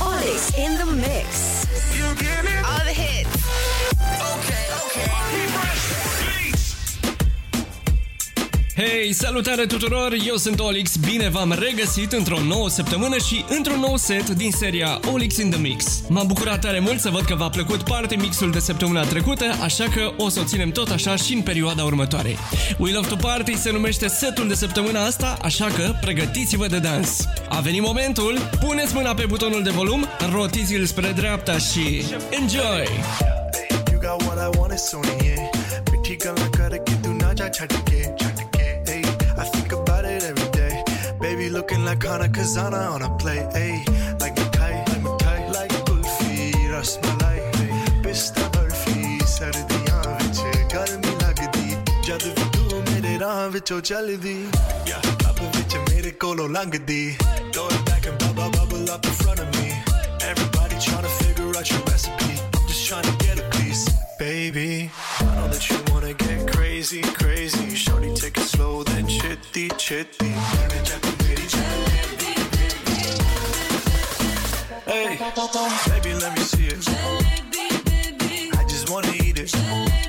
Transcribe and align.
Olix 0.00 0.52
in 0.58 0.76
the 0.76 0.84
mix. 0.84 1.66
All 2.66 2.84
the 2.84 2.92
hits. 2.92 3.43
Hei, 8.86 9.12
salutare 9.12 9.66
tuturor! 9.66 10.16
Eu 10.26 10.36
sunt 10.36 10.60
Olix, 10.60 10.96
bine 10.96 11.28
v-am 11.28 11.56
regăsit 11.58 12.12
într-o 12.12 12.40
nouă 12.40 12.68
săptămână 12.68 13.18
și 13.18 13.44
într-un 13.48 13.80
nou 13.80 13.96
set 13.96 14.28
din 14.28 14.50
seria 14.50 15.00
Olix 15.12 15.36
in 15.36 15.50
the 15.50 15.60
Mix. 15.60 15.84
M-am 16.08 16.26
bucurat 16.26 16.60
tare 16.60 16.78
mult 16.78 17.00
să 17.00 17.10
văd 17.10 17.24
că 17.24 17.34
v-a 17.34 17.48
plăcut 17.48 17.82
parte 17.82 18.16
mixul 18.16 18.50
de 18.50 18.58
săptămâna 18.58 19.04
trecută, 19.04 19.44
așa 19.62 19.84
că 19.84 20.12
o 20.16 20.28
să 20.28 20.40
o 20.40 20.44
ținem 20.44 20.70
tot 20.70 20.90
așa 20.90 21.16
și 21.16 21.34
în 21.34 21.40
perioada 21.40 21.84
următoare. 21.84 22.36
We 22.78 22.92
Love 22.92 23.08
to 23.08 23.16
Party 23.16 23.56
se 23.56 23.70
numește 23.70 24.08
setul 24.08 24.48
de 24.48 24.54
săptămâna 24.54 25.04
asta, 25.04 25.38
așa 25.42 25.66
că 25.66 25.94
pregătiți-vă 26.00 26.66
de 26.66 26.78
dans. 26.78 27.24
A 27.48 27.60
venit 27.60 27.82
momentul, 27.82 28.38
puneți 28.60 28.94
mâna 28.94 29.14
pe 29.14 29.24
butonul 29.28 29.62
de 29.62 29.70
volum, 29.70 30.06
rotiți-l 30.32 30.86
spre 30.86 31.12
dreapta 31.16 31.58
și 31.58 32.02
enjoy! 32.30 32.88
You 33.90 33.98
got 34.00 34.22
what 34.26 34.38
I 34.38 34.58
wanted, 34.58 34.78
looking 41.64 41.84
like 41.86 42.02
Hana 42.02 42.28
Kazana 42.28 42.92
on 42.92 43.00
a 43.00 43.10
play, 43.16 43.38
ayy. 43.54 44.20
Like 44.20 44.38
a 44.38 44.44
Mackay, 44.44 44.84
like 44.84 44.92
a 44.92 45.00
Mackay, 45.00 45.50
like 45.56 45.72
a 45.72 45.80
Kulfi, 45.88 46.52
Rasmalai, 46.72 47.38
pista 48.02 48.44
barfi 48.54 49.18
सर्दियां 49.34 50.00
विच 50.20 50.40
गर्मी 50.72 51.12
लगदी 51.22 51.68
जद 52.06 52.24
भी 52.36 52.44
तू 52.56 52.80
मेरे 52.88 53.16
राह 53.22 53.40
विचों 53.54 53.80
चलदी 53.88 54.36
या 54.90 54.98
कप 55.24 55.40
विच 55.56 55.76
मेरे 55.88 56.10
कोलों 56.24 56.48
लंघदी 56.56 57.02
Throw 57.54 57.66
it 57.76 57.82
back 57.88 58.06
and 58.10 58.18
bubble 58.22 58.50
bubble 58.56 58.90
up 58.94 59.06
in 59.06 59.14
front 59.22 59.40
of 59.44 59.48
me. 59.56 59.66
Everybody 60.30 60.76
trying 60.86 61.06
to 61.08 61.12
figure 61.22 61.50
out 61.58 61.70
your 61.72 61.82
recipe. 61.90 62.34
I'm 62.56 62.66
just 62.72 62.86
trying 62.88 63.08
to 63.10 63.14
get 63.24 63.42
a 63.44 63.46
piece. 63.56 63.84
Baby, 64.18 64.90
I 65.20 65.30
know 65.36 65.48
that 65.54 65.70
you 65.70 65.78
wanna 65.92 66.14
get 66.24 66.52
crazy, 66.52 67.02
crazy. 67.22 67.68
Shorty, 67.84 68.12
take 68.22 68.36
it 68.44 68.48
slow, 68.54 68.82
then 68.82 69.06
chitty, 69.18 69.68
chitty. 69.86 70.34
Baby, 75.32 76.14
let 76.14 76.36
me 76.36 76.42
see 76.44 76.66
it. 76.66 76.86
I 78.56 78.64
just 78.68 78.90
wanna 78.90 79.08
eat 79.14 79.38
it. 79.38 79.52
Baby, 79.52 80.03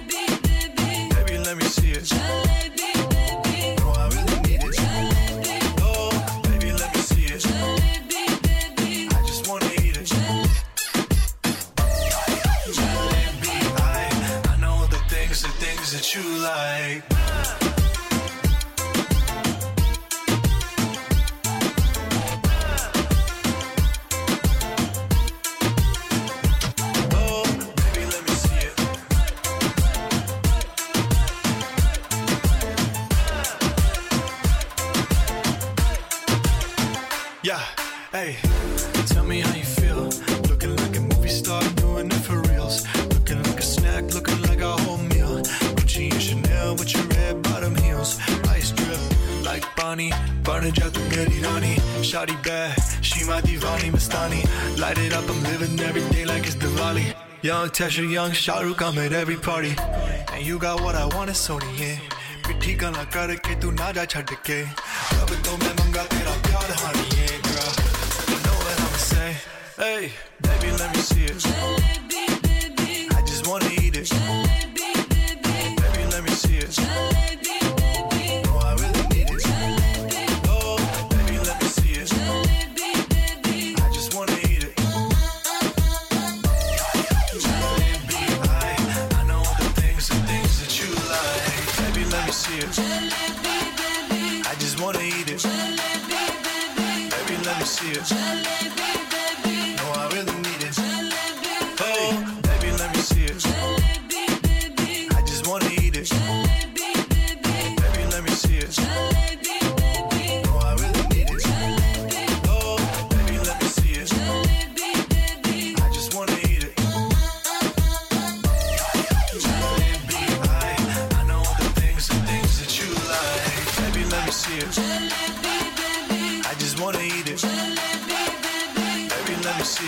money 49.96 50.12
Burn 50.44 50.66
a 50.66 50.72
jet 50.72 50.94
to 50.94 51.00
get 51.10 51.28
it 51.28 51.46
honey 51.46 51.76
Shawty 52.10 52.36
bad, 52.44 52.78
she 53.02 53.26
my 53.26 53.42
divani 53.42 53.90
Mastani. 53.92 54.42
Light 54.80 54.98
it 54.98 55.14
up, 55.14 55.28
I'm 55.30 55.42
living 55.44 55.80
every 55.80 56.02
day 56.14 56.26
like 56.26 56.46
it's 56.46 56.56
Diwali. 56.56 57.16
Young 57.42 57.70
Tesher, 57.70 58.10
young 58.10 58.32
Shahrukh, 58.32 58.82
I'm 58.82 58.98
at 59.00 59.14
every 59.14 59.38
party. 59.38 59.76
And 60.34 60.46
you 60.46 60.60
got 60.60 60.82
what 60.82 60.96
I 60.96 61.06
want, 61.16 61.30
it's 61.30 61.48
Sony, 61.48 61.72
yeah. 61.80 61.98
ਮਿੱਠੀ 62.48 62.74
ਗਾਲਾਂ 62.82 63.04
ਕਰਕੇ 63.14 63.56
ਤੂੰ 63.62 63.74
ਨਾ 63.76 63.92
ਜਾ 63.92 64.04
ਛੱਡ 64.14 64.34
ਕੇ 64.46 64.62
ਰੱਬ 65.20 65.34
ਤੋਂ 65.46 65.58
ਮੈਂ 65.58 65.74
ਮੰਗਾ 65.80 66.04
ਤੇਰਾ 66.12 66.34
honey, 66.82 67.08
yeah, 67.16 67.34
girl. 67.48 67.72
You 68.32 68.38
know 68.46 68.58
what 68.66 68.84
I'm 68.86 69.00
saying 69.08 69.40
hey 69.80 70.12
baby 70.48 70.78
let 70.84 70.96
me 70.96 71.02
see 71.10 71.26
it. 71.34 71.75
It 97.98 98.55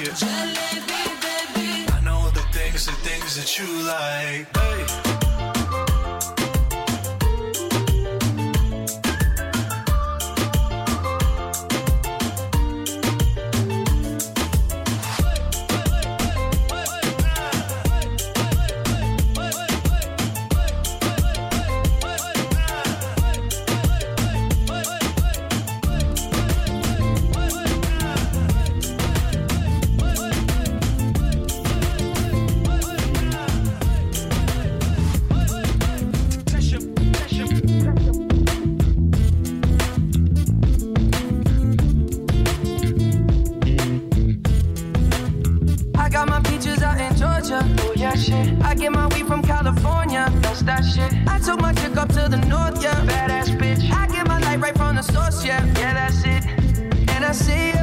let 0.07 0.21
me 0.21 0.27
see. 0.27 1.85
I 1.93 2.01
know 2.03 2.29
the 2.29 2.41
things, 2.51 2.85
the 2.85 2.91
things 2.93 3.35
that 3.35 3.59
you 3.59 3.67
like. 3.83 4.57
Hey. 4.57 5.06
See 57.37 57.67
you. 57.67 57.73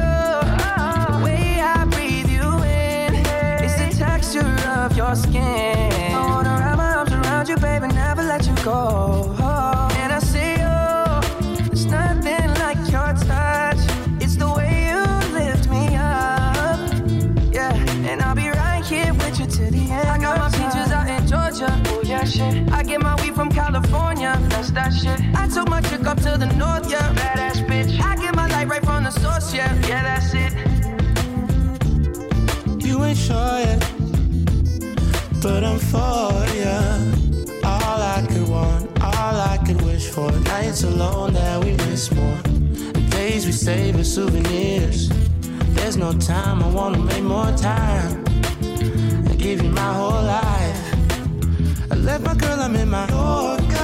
The 1.11 1.21
way 1.23 1.61
I 1.61 1.85
breathe 1.89 2.29
you 2.29 2.47
in. 2.63 3.15
It's 3.63 3.77
the 3.81 3.89
texture 3.97 4.55
of 4.81 4.95
your 4.97 5.15
skin. 5.15 5.91
I 6.13 6.25
wanna 6.27 6.55
wrap 6.59 6.77
my 6.77 6.95
arms 6.95 7.13
around 7.13 7.47
you, 7.47 7.57
baby, 7.57 7.87
never 7.87 8.23
let 8.23 8.45
you 8.45 8.55
go. 8.63 9.33
And 10.01 10.11
I 10.11 10.19
see 10.19 10.53
you. 10.63 11.65
There's 11.67 11.85
nothing 11.85 12.49
like 12.63 12.79
your 12.91 13.11
touch. 13.29 13.81
It's 14.23 14.35
the 14.35 14.49
way 14.57 14.73
you 14.91 15.03
lift 15.39 15.69
me 15.69 15.95
up. 15.95 16.79
Yeah, 17.53 17.73
and 18.09 18.21
I'll 18.21 18.35
be 18.35 18.49
right 18.49 18.83
here 18.83 19.13
with 19.13 19.39
you 19.39 19.47
to 19.47 19.71
the 19.71 19.83
end. 19.97 20.09
I 20.09 20.17
got 20.17 20.37
my 20.37 20.49
peaches 20.49 20.91
out 20.91 21.07
in 21.07 21.25
Georgia. 21.27 21.71
Oh 21.87 22.01
yeah, 22.03 22.25
shit. 22.25 22.69
I 22.71 22.83
get 22.83 23.01
my 23.01 23.15
weed 23.21 23.35
from 23.35 23.49
California. 23.49 24.37
That's 24.49 24.71
that 24.71 24.91
shit. 24.93 25.19
I 25.33 25.47
took 25.47 25.69
my 25.69 25.81
chick 25.81 26.05
up 26.05 26.17
to 26.21 26.37
the 26.37 26.47
north, 26.57 26.91
yeah. 26.91 27.14
For 35.91 36.33
ya. 36.63 36.79
All 37.63 38.01
I 38.15 38.25
could 38.27 38.47
want, 38.47 39.03
all 39.03 39.37
I 39.53 39.57
could 39.65 39.81
wish 39.81 40.07
for. 40.09 40.31
Nights 40.31 40.83
alone 40.83 41.33
that 41.33 41.63
we 41.63 41.71
miss 41.85 42.11
more. 42.11 42.39
Days 43.09 43.45
we 43.45 43.51
save 43.51 43.95
as 43.97 44.13
souvenirs. 44.13 45.09
There's 45.75 45.97
no 45.97 46.11
time, 46.13 46.63
I 46.63 46.69
wanna 46.69 46.99
make 46.99 47.23
more 47.23 47.51
time. 47.57 48.23
I 49.29 49.35
give 49.37 49.61
you 49.61 49.69
my 49.69 49.93
whole 49.93 50.23
life. 50.23 50.81
I 51.91 51.95
left 51.95 52.23
my 52.25 52.33
girl, 52.35 52.59
I'm 52.59 52.75
in 52.75 52.89
Mallorca. 52.89 53.74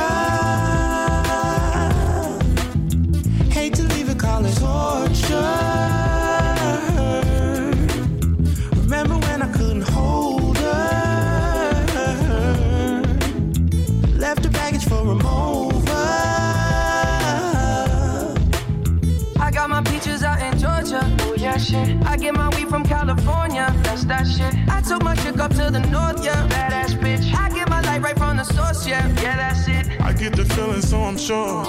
Shit. 21.71 22.05
I 22.05 22.17
get 22.17 22.33
my 22.35 22.49
weed 22.55 22.67
from 22.69 22.83
California. 22.83 23.73
That's 23.83 24.03
that 24.05 24.25
shit. 24.27 24.53
I 24.69 24.81
took 24.81 25.03
my 25.03 25.15
chick 25.15 25.37
up 25.39 25.51
to 25.59 25.65
the 25.71 25.81
north, 25.95 26.23
yeah. 26.23 26.47
Badass 26.53 26.93
bitch. 26.99 27.25
I 27.33 27.49
get 27.49 27.69
my 27.69 27.81
light 27.81 28.01
right 28.01 28.17
from 28.17 28.37
the 28.37 28.43
source, 28.43 28.85
yeah. 28.87 29.07
Yeah, 29.23 29.35
that's 29.41 29.67
it. 29.67 30.01
I 30.01 30.13
get 30.13 30.35
the 30.35 30.45
feeling, 30.45 30.81
so 30.81 30.97
I'm 31.03 31.17
sure. 31.17 31.63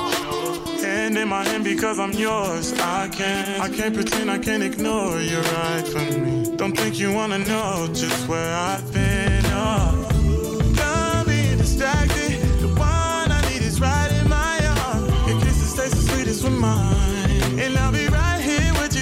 Hand 0.82 1.16
in 1.16 1.28
my 1.28 1.44
hand 1.44 1.64
because 1.64 1.98
I'm 2.00 2.12
yours. 2.12 2.72
I 2.72 3.08
can't, 3.08 3.60
I 3.60 3.68
can't 3.68 3.94
pretend, 3.94 4.30
I 4.30 4.38
can't 4.38 4.62
ignore 4.62 5.20
you 5.20 5.38
right 5.38 5.86
from 5.92 6.06
me. 6.24 6.56
Don't 6.56 6.76
think 6.76 6.98
you 6.98 7.12
wanna 7.12 7.38
know 7.38 7.88
just 7.92 8.28
where 8.28 8.52
I've 8.54 8.92
been. 8.92 9.44
Oh. 9.46 10.08
Don't 10.80 11.26
be 11.28 11.56
distracted. 11.56 12.32
The 12.64 12.68
one 12.68 13.28
I 13.38 13.40
need 13.48 13.62
is 13.62 13.80
right 13.80 14.10
in 14.20 14.28
my 14.28 14.58
arm. 14.82 15.04
Your 15.28 15.38
kisses 15.40 15.72
taste 15.78 15.94
the 15.94 16.02
sweetest 16.10 16.42
with 16.44 16.58
mine, 16.58 17.01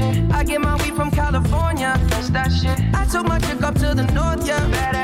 shit. 0.00 0.32
I 0.32 0.44
get 0.44 0.60
my 0.60 0.74
weed 0.82 0.94
from 0.94 1.10
California. 1.10 1.92
That's 2.10 2.30
that 2.30 2.50
shit. 2.50 2.78
I 2.94 3.04
took 3.06 3.26
my 3.26 3.38
chick 3.38 3.62
up 3.62 3.74
to 3.74 3.94
the 3.94 4.06
north, 4.14 4.46
yeah. 4.46 4.60
Badass 4.70 4.99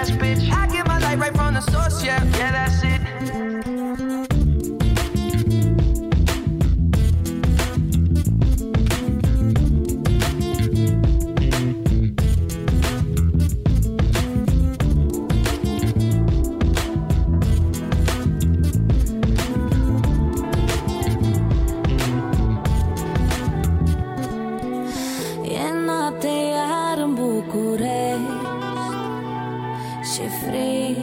Și 30.17 30.29
frig 30.29 30.97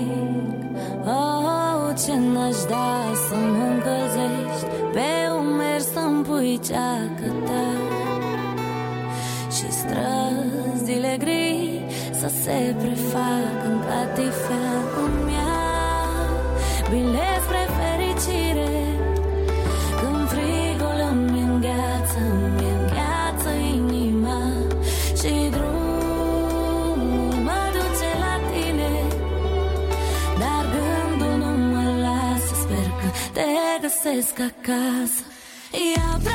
Oh, 1.06 1.94
ce 2.06 2.14
n-aș 2.34 2.58
da 2.70 2.94
să 3.28 3.36
mă 3.36 3.64
încălzești 3.74 4.66
Pe 4.94 5.10
umeri 5.40 5.84
să-mi 5.84 6.24
pui 6.24 6.60
ceacă 6.68 7.28
ta 7.46 7.66
Și 9.56 9.72
străzile 9.72 11.16
gri 11.20 11.86
Să 12.20 12.32
se 12.44 12.76
prefac 12.78 13.58
în 13.66 13.80
catifea 13.88 14.72
găsesc 34.04 34.40
acasă. 34.40 35.24
Iau 35.96 36.33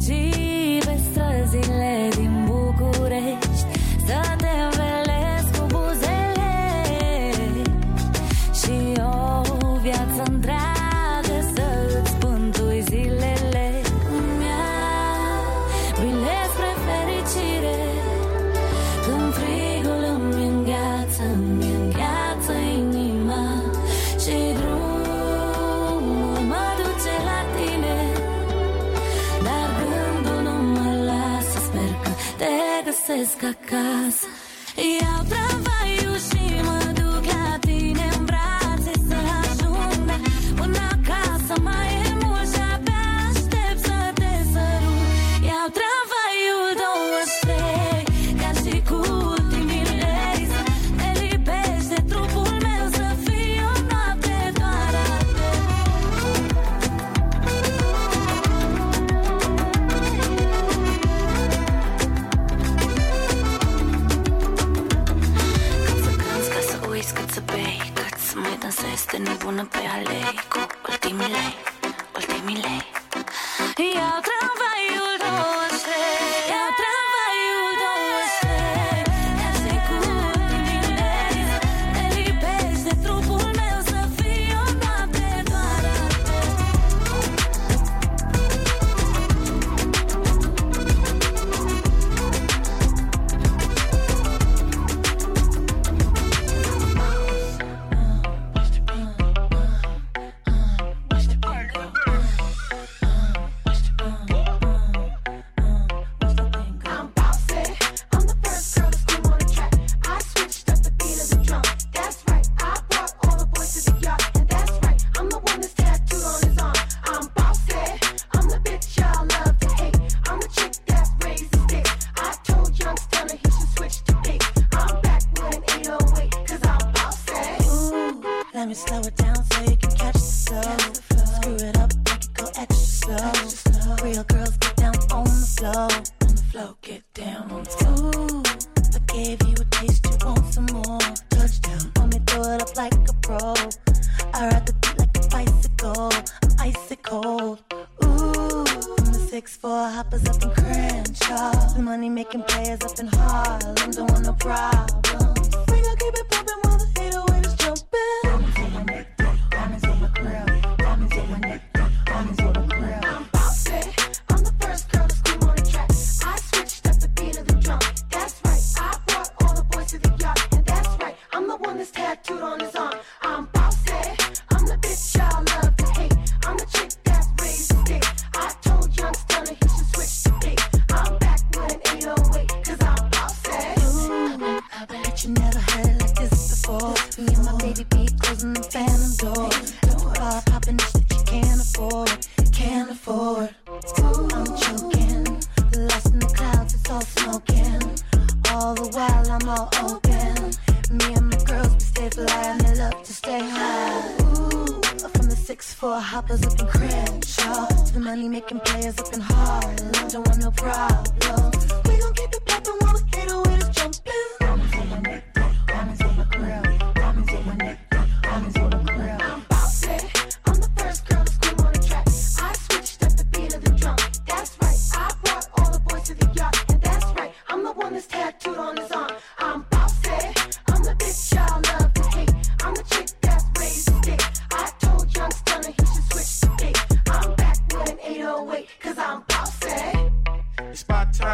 aș 0.00 0.29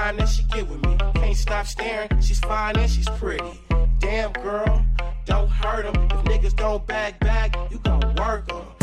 fine 0.07 0.21
and 0.21 0.29
she 0.29 0.43
get 0.45 0.69
with 0.69 0.85
me. 0.87 0.97
Can't 1.15 1.37
stop 1.37 1.67
staring, 1.67 2.09
she's 2.21 2.41
fine 2.41 2.77
and 2.77 2.91
she's 2.91 3.09
pretty. 3.19 3.61
Damn 3.99 4.33
girl, 4.33 4.85
don't 5.25 5.49
hurt 5.49 5.93
them. 5.93 6.05
If 6.05 6.25
niggas 6.25 6.57
don't 6.57 6.87
back 6.87 7.19
back, 7.21 7.57
you 7.71 7.79
gon' 7.79 8.15
work 8.15 8.53
em. 8.53 8.76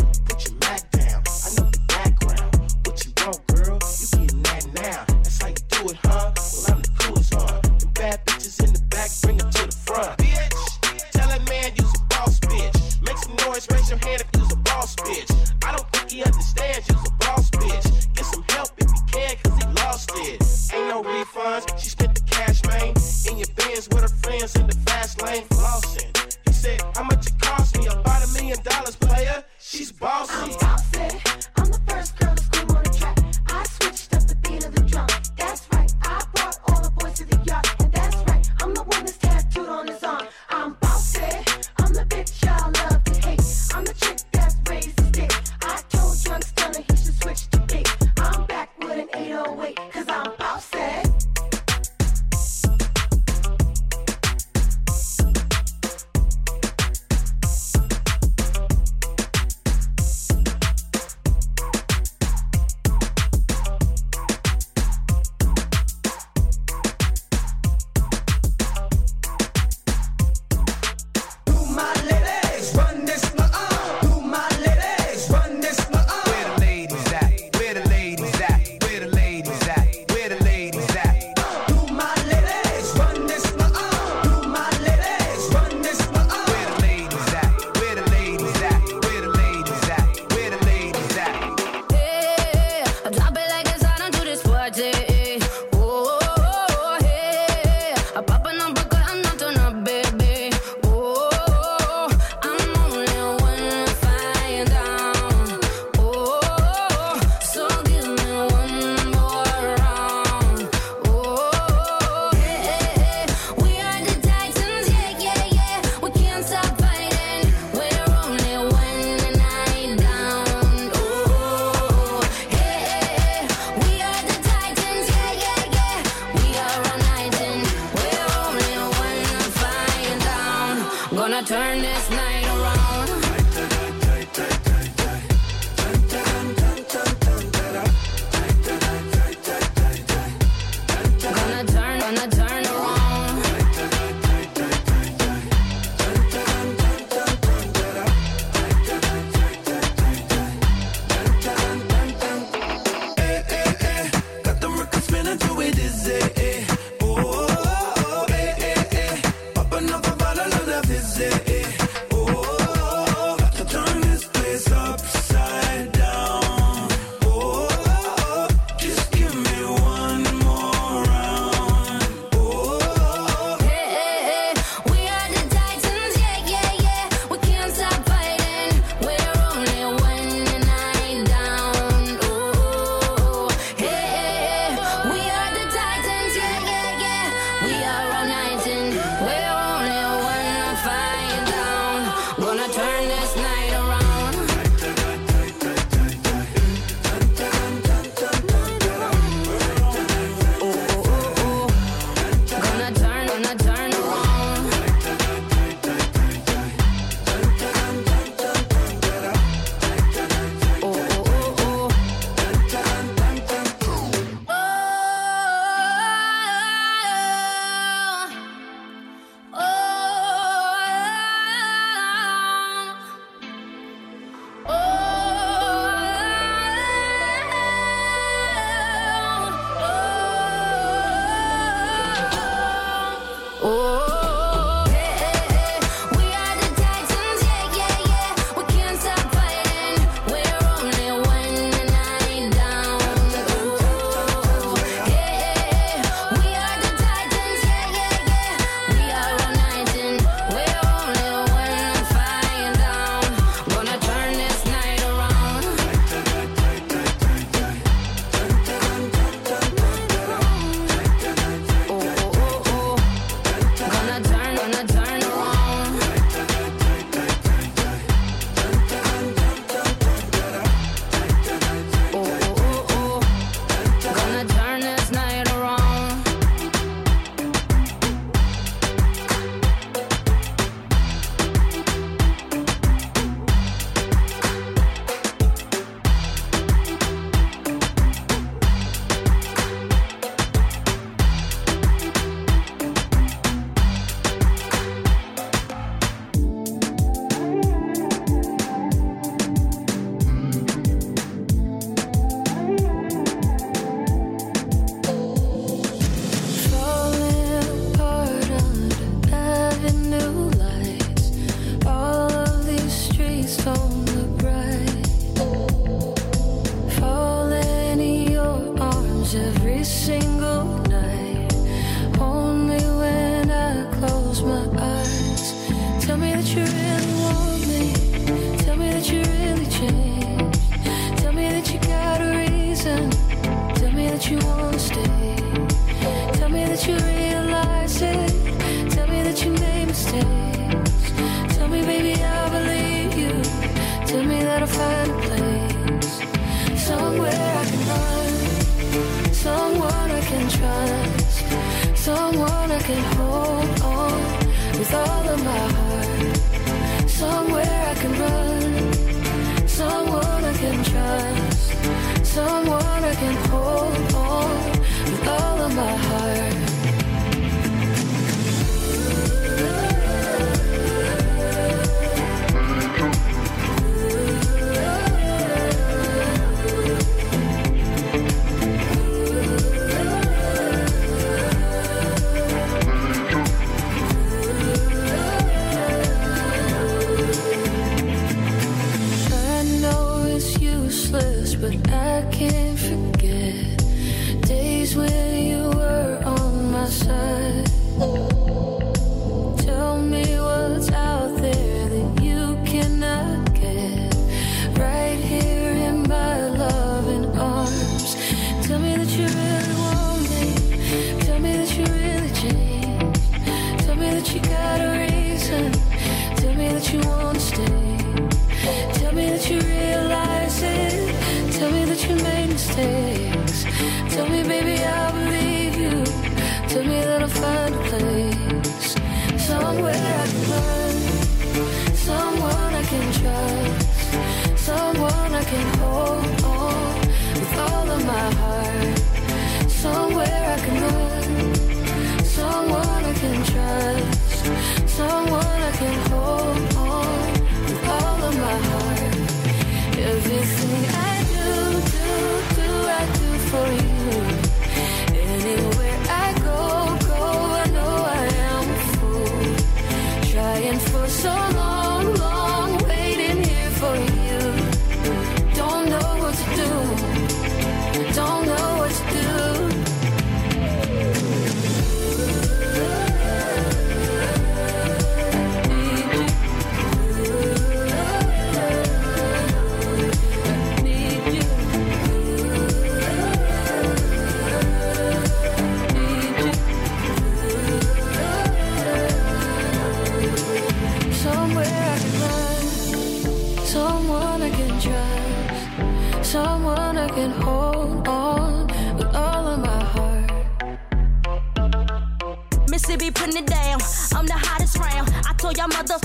Y'all 505.57 505.67
mother, 505.67 505.97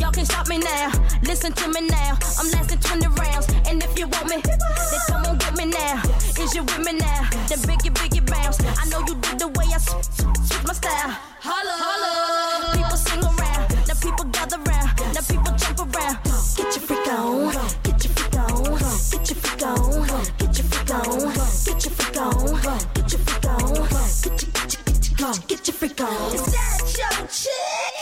y'all 0.00 0.10
can't 0.12 0.26
stop 0.26 0.48
me 0.48 0.58
now. 0.58 0.92
Listen 1.22 1.52
to 1.52 1.68
me 1.68 1.86
now. 1.88 2.18
I'm 2.38 2.50
lasting 2.50 2.80
20 2.80 3.06
rounds. 3.20 3.46
And 3.68 3.82
if 3.82 3.98
you 3.98 4.06
want 4.08 4.28
me, 4.28 4.42
then 4.44 4.58
come 5.08 5.24
on 5.26 5.38
get 5.38 5.56
me 5.56 5.66
now. 5.66 6.02
Is 6.38 6.54
you 6.54 6.62
with 6.62 6.84
me 6.84 6.92
now? 6.92 7.28
Then 7.48 7.58
biggie, 7.68 7.92
biggie 7.94 8.24
bounce. 8.26 8.58
I 8.60 8.84
know 8.88 9.00
you 9.00 9.14
did 9.14 9.38
the 9.38 9.48
way 9.48 9.66
I 9.72 9.78
switch 9.78 10.64
my 10.66 10.72
style. 10.72 11.10
Holla, 11.40 11.74
holla. 11.84 12.76
People 12.76 12.96
sing 12.96 13.22
around. 13.22 13.88
Now 13.88 13.94
people 14.00 14.24
gather 14.26 14.58
round. 14.58 14.90
Now 15.14 15.22
people 15.28 15.52
jump 15.56 15.80
around. 15.80 16.18
Get 16.56 16.76
your 16.76 16.84
freak 16.86 17.08
on. 17.08 17.52
Get 17.82 18.04
your 18.04 18.12
freak 18.12 18.36
on. 18.36 18.78
Get 19.12 19.30
your 19.30 19.38
freak 19.38 19.62
on. 19.62 20.24
Get 20.38 20.58
your 20.58 20.66
freak 20.66 20.90
on. 20.94 21.34
Get 21.64 21.84
your 21.84 21.92
freak 21.94 22.16
on. 22.18 22.78
Get 22.94 23.12
your 23.12 23.20
freak 23.20 23.46
on. 23.46 23.74
Get 23.74 24.34
your, 24.34 24.50
get 24.52 24.72
your, 24.72 24.82
get 24.84 25.20
your, 25.20 25.32
get 25.48 25.68
your 25.68 25.74
freak 25.74 26.00
on. 26.00 26.32
Your? 26.34 26.83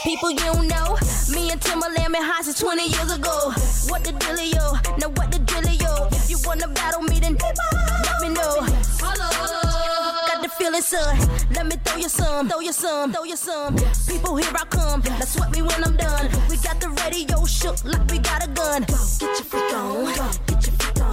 People 0.03 0.31
you 0.31 0.53
know, 0.67 0.97
me 1.31 1.49
and 1.49 1.61
Timbaland 1.61 2.11
been 2.11 2.21
high 2.21 2.41
since 2.41 2.59
20 2.59 2.83
years 2.83 3.13
ago. 3.13 3.53
What 3.87 4.03
the 4.03 4.11
dealio? 4.11 4.75
Now 4.99 5.07
what 5.15 5.31
the 5.31 5.39
dealio? 5.39 6.11
If 6.11 6.29
you 6.29 6.37
wanna 6.43 6.67
battle 6.67 7.03
me, 7.03 7.21
then 7.21 7.37
let 7.39 8.21
me 8.21 8.29
know. 8.35 8.67
Got 8.99 10.41
the 10.43 10.49
feeling, 10.57 10.81
son. 10.81 11.17
Let 11.55 11.67
me 11.67 11.77
throw 11.85 11.95
you 11.95 12.09
some, 12.09 12.49
throw 12.49 12.59
you 12.59 12.73
some, 12.73 13.13
throw 13.13 13.23
you 13.23 13.37
some. 13.37 13.77
People, 14.07 14.35
here 14.35 14.51
I 14.53 14.65
come. 14.65 15.01
Now 15.05 15.19
sweat 15.21 15.51
me 15.51 15.61
when 15.61 15.81
I'm 15.85 15.95
done. 15.95 16.29
We 16.49 16.57
got 16.57 16.81
the 16.81 16.89
radio 16.89 17.45
shook 17.45 17.81
like 17.85 18.05
we 18.11 18.19
got 18.19 18.43
a 18.43 18.49
gun. 18.49 18.81
Get 18.81 19.21
your 19.21 19.47
freak 19.47 19.73
on, 19.73 20.03
get 20.47 20.67
your 20.67 20.75
freak 20.75 20.99
on, 20.99 21.11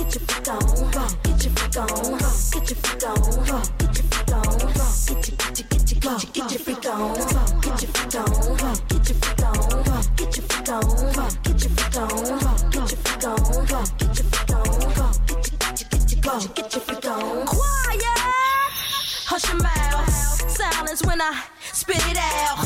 get 0.00 0.14
your 0.14 0.24
freak 0.24 0.48
on, 0.48 0.64
get 1.22 1.44
your 1.44 1.52
freak 1.52 1.76
on, 1.76 2.18
get 2.54 2.70
your 2.70 2.76
freak 2.80 3.04
on, 3.04 3.60
get 3.68 4.00
your 4.00 4.06
freak 4.08 4.32
on, 4.32 4.58
get 5.04 5.28
your, 5.28 5.36
your, 5.36 5.43
get 6.04 6.36
your, 6.36 6.60
freak 6.60 6.84
on, 6.86 7.14
get 7.14 7.80
your 7.80 7.90
freak 7.94 8.14
on, 8.14 8.28
get 8.88 9.08
your 9.08 9.16
freak 9.16 9.42
on, 9.42 9.56
get 10.16 10.36
your 10.36 10.44
freak 10.44 10.68
on, 10.68 10.82
get 11.42 11.64
your 11.64 11.70
freak 11.70 11.96
on, 11.96 12.08
get 12.70 12.90
your 12.90 13.00
freak 13.00 13.24
on, 13.24 13.36
get 13.96 14.12
your 14.12 14.26
freak 14.28 14.52
on, 14.52 14.64
get 14.74 15.44
your, 16.26 16.52
get 16.52 16.74
your, 16.74 16.82
freak 16.82 17.06
on. 17.06 17.46
Quiet. 17.46 18.02
Hush 19.24 19.48
your 19.48 19.62
mouth. 19.62 20.50
Silence 20.50 21.02
when 21.06 21.22
I 21.22 21.42
spit 21.72 21.96
it 21.96 22.18
out. 22.18 22.58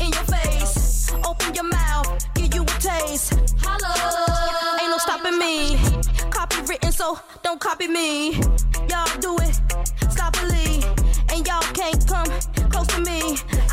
In 0.00 0.10
your 0.10 0.24
face. 0.24 1.12
Open 1.24 1.54
your 1.54 1.64
mouth. 1.64 2.26
Give 2.34 2.52
you 2.54 2.62
a 2.62 2.66
taste. 2.80 3.34
Holla. 3.62 4.80
Ain't 4.80 4.90
no 4.90 4.98
stopping 4.98 5.38
me. 5.38 5.76
Copywritten, 6.28 6.92
so 6.92 7.20
don't 7.44 7.60
copy 7.60 7.86
me. 7.86 8.32
Y'all 8.90 9.20
do 9.20 9.36
it. 9.38 9.60
And 10.00 10.18
y'all 10.18 10.91
can't 11.82 12.06
come 12.06 12.30
close 12.70 12.86
to 12.94 13.00
me. 13.00 13.18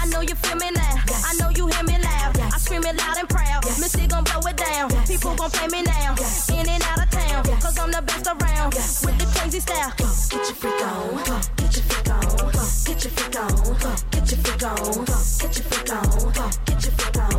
I 0.01 0.05
know 0.07 0.21
you 0.21 0.35
feel 0.35 0.57
me 0.57 0.69
now. 0.71 0.95
I 1.29 1.33
know 1.39 1.49
you 1.49 1.67
hear 1.67 1.83
me 1.83 1.97
loud. 2.01 2.39
I 2.39 2.57
scream 2.57 2.83
it 2.83 2.95
loud 2.97 3.17
and 3.17 3.29
proud. 3.29 3.63
Missy 3.81 4.07
gon' 4.07 4.23
blow 4.23 4.41
it 4.49 4.57
down. 4.57 4.89
People 5.05 5.35
gon' 5.35 5.51
pay 5.51 5.67
me 5.67 5.81
now. 5.83 6.15
In 6.49 6.67
and 6.67 6.83
out 6.89 7.03
of 7.03 7.09
town. 7.11 7.43
Cause 7.61 7.77
I'm 7.77 7.91
the 7.91 8.01
best 8.01 8.25
around. 8.25 8.73
With 9.05 9.17
the 9.21 9.27
crazy 9.35 9.59
style. 9.59 9.93
Get 9.97 10.45
your 10.49 10.57
freak 10.61 10.81
on. 10.89 11.21
Get 11.59 11.75
your 11.77 11.85
freak 11.89 12.09
on. 12.09 12.25
Get 12.87 13.03
your 13.05 13.13
freak 13.17 13.37
on. 13.37 13.51
Get 14.11 14.31
your 14.31 14.39
freak 14.45 14.63
on. 14.63 14.85
Get 15.37 15.57
your 15.57 15.65
freak 15.69 15.93
on. 15.93 16.51
Get 16.65 16.81
your 16.85 16.93
freak 16.97 17.17
on. 17.19 17.35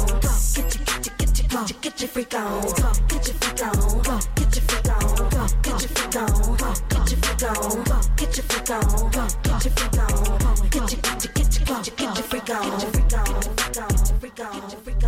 Get 0.55 0.71
your, 0.71 0.85
get 0.87 1.07
your, 1.07 1.15
get 1.19 1.39
your, 1.39 1.47
get 1.51 1.71
your, 1.71 1.81
get 1.83 2.01
your 2.01 2.09
freak 2.15 2.35
on. 2.35 2.63
Get 3.11 3.27
your 3.27 3.35
freak 3.41 3.63
on. 3.63 4.21
Get 4.39 4.55
your 4.55 4.65
freak 4.69 4.89
on. 4.91 5.47
Get 5.63 5.83
your 5.83 5.91
freak 5.91 6.17
on. 6.17 6.39
Get 6.91 7.11
your 7.11 7.19
freak 7.23 7.43
on. 7.43 8.07
Get 8.17 8.37
your 8.37 8.45
freak 8.47 8.71
on. 8.71 9.10
On. 14.43 15.00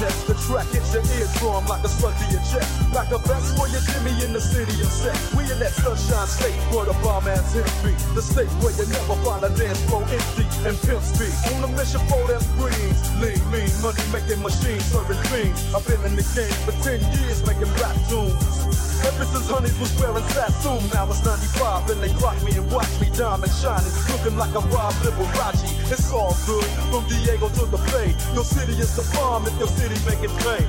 Ness. 0.00 0.24
The 0.24 0.34
track 0.46 0.66
hits 0.68 0.94
your 0.94 1.04
ears 1.16 1.30
eardrum 1.34 1.66
like 1.66 1.84
a 1.84 1.88
slug 1.88 2.16
to 2.18 2.26
your 2.32 2.42
chest. 2.46 2.68
Like 2.94 3.10
a 3.10 3.18
vest 3.18 3.56
for 3.56 3.68
your 3.68 3.82
Jimmy 3.82 4.14
in 4.24 4.32
the 4.32 4.40
city 4.40 4.74
of 4.82 4.90
sex. 4.90 5.16
We 5.34 5.44
in 5.50 5.58
that 5.60 5.72
sunshine 5.72 6.26
state 6.26 6.56
where 6.72 6.86
the 6.86 6.96
bomb 7.04 7.28
ass 7.28 7.54
hit 7.54 7.68
beat. 7.82 7.98
The 8.14 8.22
state 8.22 8.50
where 8.62 8.74
you 8.74 8.86
never 8.90 9.16
find 9.22 9.42
a 9.44 9.50
dance 9.54 9.80
floor 9.86 10.02
empty 10.02 10.46
and 10.66 10.76
pimp 10.82 11.02
speed. 11.02 11.34
On 11.54 11.64
a 11.64 11.70
mission 11.76 12.02
for 12.10 12.22
them 12.26 12.42
greens. 12.58 13.00
Lean, 13.22 13.40
mean, 13.50 13.70
money 13.82 14.04
making 14.10 14.42
machines, 14.42 14.84
serving 14.90 15.20
fiends. 15.30 15.60
I've 15.74 15.84
been 15.86 16.02
in 16.08 16.16
the 16.18 16.26
game 16.34 16.58
for 16.66 16.74
10 16.82 17.00
years 17.18 17.44
making 17.46 17.70
rap 17.78 17.96
tunes. 18.10 18.73
Since 19.04 19.50
Honeys 19.50 19.78
was 19.78 19.92
wearing 20.00 20.24
Sassoon, 20.32 20.80
now 20.94 21.04
it's 21.10 21.22
95 21.24 21.90
and 21.90 22.00
they 22.00 22.08
clock 22.14 22.42
me 22.42 22.52
and 22.52 22.70
watch 22.72 22.88
me 23.00 23.10
diamond 23.12 23.52
shining, 23.52 23.92
looking 24.08 24.38
like 24.38 24.54
a 24.54 24.60
Rob 24.72 24.94
Liberace. 25.04 25.60
It's 25.92 26.10
all 26.10 26.34
good, 26.46 26.64
from 26.88 27.04
Diego 27.08 27.48
to 27.50 27.66
the 27.66 27.76
Bay. 27.92 28.16
Your 28.32 28.44
city 28.44 28.72
is 28.72 28.96
the 28.96 29.04
bomb 29.14 29.46
if 29.46 29.58
your 29.58 29.68
city 29.68 30.00
making 30.08 30.34
pay. 30.38 30.64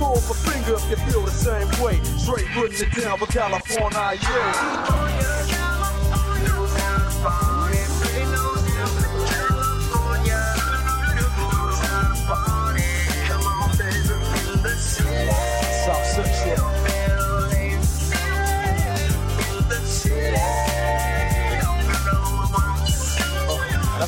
Throw 0.00 0.16
up 0.16 0.30
a 0.30 0.34
finger 0.48 0.76
if 0.76 0.88
you 0.88 0.96
feel 1.12 1.20
the 1.20 1.30
same 1.30 1.68
way. 1.84 2.00
Straight 2.16 2.46
putting 2.54 2.88
it 2.88 2.92
down 2.94 3.18
for 3.18 3.26
California, 3.26 4.18
yeah. 4.22 5.13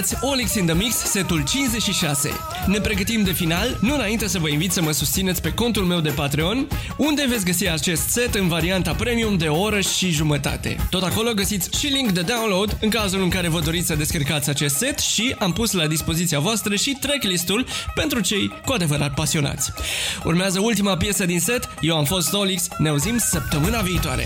ascultați 0.00 0.32
Olix 0.32 0.54
in 0.54 0.66
the 0.66 0.74
Mix, 0.74 0.96
setul 0.96 1.44
56. 1.44 2.30
Ne 2.66 2.80
pregătim 2.80 3.22
de 3.22 3.32
final, 3.32 3.78
nu 3.80 3.94
înainte 3.94 4.28
să 4.28 4.38
vă 4.38 4.48
invit 4.48 4.72
să 4.72 4.82
mă 4.82 4.90
susțineți 4.90 5.42
pe 5.42 5.52
contul 5.52 5.84
meu 5.84 6.00
de 6.00 6.10
Patreon, 6.10 6.68
unde 6.96 7.26
veți 7.28 7.44
găsi 7.44 7.68
acest 7.68 8.08
set 8.08 8.34
în 8.34 8.48
varianta 8.48 8.92
premium 8.94 9.36
de 9.36 9.48
o 9.48 9.60
oră 9.60 9.80
și 9.80 10.10
jumătate. 10.10 10.76
Tot 10.90 11.02
acolo 11.02 11.32
găsiți 11.32 11.78
și 11.78 11.86
link 11.86 12.10
de 12.10 12.20
download 12.20 12.76
în 12.80 12.88
cazul 12.88 13.22
în 13.22 13.28
care 13.28 13.48
vă 13.48 13.60
doriți 13.60 13.86
să 13.86 13.94
descărcați 13.94 14.48
acest 14.48 14.76
set 14.76 14.98
și 14.98 15.34
am 15.38 15.52
pus 15.52 15.72
la 15.72 15.86
dispoziția 15.86 16.38
voastră 16.38 16.74
și 16.74 16.96
tracklistul 17.00 17.66
pentru 17.94 18.20
cei 18.20 18.60
cu 18.64 18.72
adevărat 18.72 19.14
pasionați. 19.14 19.72
Urmează 20.24 20.60
ultima 20.60 20.96
piesă 20.96 21.26
din 21.26 21.40
set, 21.40 21.68
eu 21.80 21.96
am 21.96 22.04
fost 22.04 22.32
Olix, 22.32 22.68
ne 22.78 22.88
auzim 22.88 23.18
săptămâna 23.18 23.80
viitoare. 23.80 24.24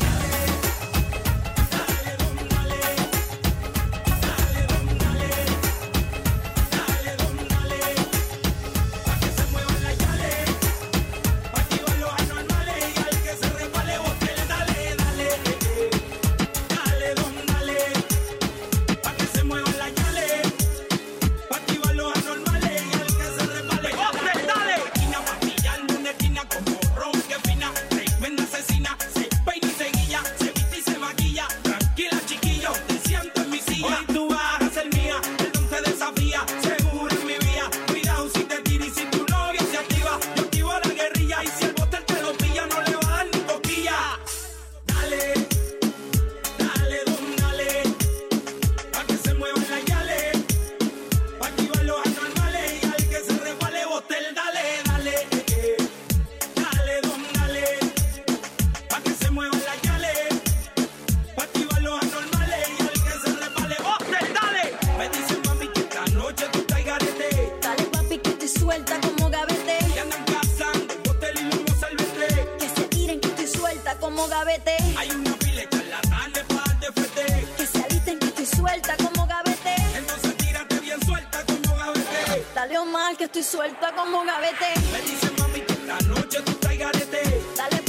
estoy 83.25 83.43
suelta 83.43 83.93
como 83.95 84.21
un 84.21 84.27
gavete. 84.27 84.75
Me 84.93 85.01
dice 85.01 85.31
mami 85.39 85.61
que 85.61 85.73
esta 85.73 85.99
noche 86.09 86.43
tú 86.43 86.53
estás 86.53 86.79
garete. 86.79 87.41
Dale 87.57 87.84